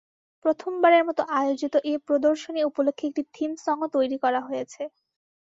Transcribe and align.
প্রথমবারের 0.45 1.03
মতো 1.05 1.21
আয়োজিত 1.39 1.73
এ 1.85 2.03
প্রদর্শনী 2.07 2.61
উপলক্ষে 2.63 3.05
একটি 3.07 3.23
থিম 3.35 3.51
সংও 3.65 3.87
তৈরি 3.95 4.17
করা 4.23 4.41
হয়েছে। 4.47 4.81